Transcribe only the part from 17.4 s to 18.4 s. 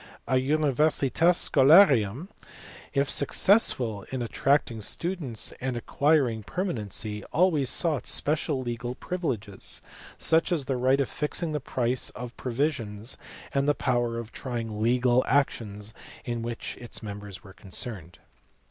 were concerned.